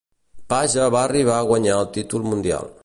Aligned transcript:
Page 0.53 0.87
va 0.95 1.03
arribar 1.09 1.37
a 1.43 1.47
guanyar 1.51 1.79
el 1.85 1.91
títol 1.99 2.29
mundial. 2.33 2.73